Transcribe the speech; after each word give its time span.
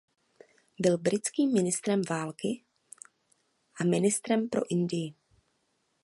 Byl 0.79 0.97
britským 0.97 1.53
ministrem 1.53 2.01
války 2.09 2.63
a 3.81 3.83
ministrem 3.83 4.49
pro 4.49 4.61
Indii. 4.71 5.13